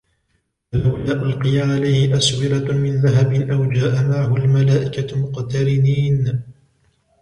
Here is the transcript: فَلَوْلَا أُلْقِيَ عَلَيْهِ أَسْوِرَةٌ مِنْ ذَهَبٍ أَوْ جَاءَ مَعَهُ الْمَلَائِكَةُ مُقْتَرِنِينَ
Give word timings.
فَلَوْلَا 0.71 1.13
أُلْقِيَ 1.13 1.59
عَلَيْهِ 1.61 2.17
أَسْوِرَةٌ 2.17 2.73
مِنْ 2.77 2.95
ذَهَبٍ 3.01 3.49
أَوْ 3.51 3.65
جَاءَ 3.71 4.03
مَعَهُ 4.03 4.35
الْمَلَائِكَةُ 4.37 5.17
مُقْتَرِنِينَ 5.29 6.41